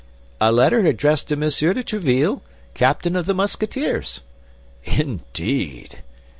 [0.39, 2.41] "A letter addressed to Monsieur de Tréville,
[2.73, 4.21] captain of the Musketeers."
[4.83, 5.99] "Indeed!"